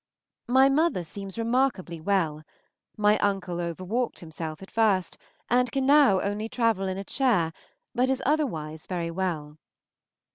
[0.47, 2.41] My mother seems remarkably well.
[2.97, 5.15] My uncle overwalked himself at first,
[5.47, 7.53] and can now only travel in a chair,
[7.93, 9.57] but is otherwise very well.